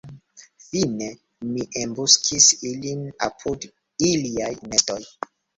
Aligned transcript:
Fine, 0.67 1.09
mi 1.49 1.67
embuskis 1.83 2.49
ilin 2.71 3.05
apud 3.29 3.71
iliaj 4.09 4.53
nestoj. 4.73 5.01